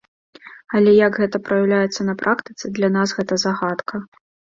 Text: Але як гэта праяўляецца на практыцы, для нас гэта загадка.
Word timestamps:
Але 0.77 0.93
як 0.99 1.19
гэта 1.23 1.41
праяўляецца 1.49 2.01
на 2.07 2.15
практыцы, 2.21 2.65
для 2.79 2.89
нас 2.97 3.13
гэта 3.19 3.39
загадка. 3.45 4.01